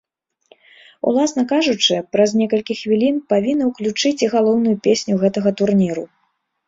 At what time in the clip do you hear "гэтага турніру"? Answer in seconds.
5.25-6.03